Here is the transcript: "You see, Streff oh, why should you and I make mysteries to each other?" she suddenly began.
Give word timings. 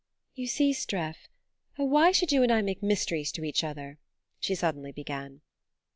"You 0.33 0.47
see, 0.47 0.73
Streff 0.73 1.27
oh, 1.77 1.85
why 1.85 2.11
should 2.11 2.31
you 2.31 2.41
and 2.41 2.51
I 2.51 2.63
make 2.63 2.81
mysteries 2.81 3.31
to 3.33 3.43
each 3.43 3.63
other?" 3.63 3.99
she 4.39 4.55
suddenly 4.55 4.91
began. 4.91 5.41